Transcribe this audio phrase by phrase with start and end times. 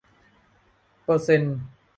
[1.03, 1.57] เปอร์เซนต์